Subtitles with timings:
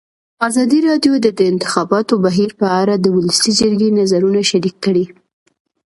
[0.47, 5.05] ازادي راډیو د د انتخاباتو بهیر په اړه د ولسي جرګې نظرونه شریک کړي.